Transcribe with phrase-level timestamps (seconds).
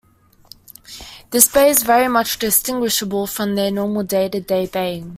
[1.29, 5.09] This bay is very much distinguishable from their normal day to day baying.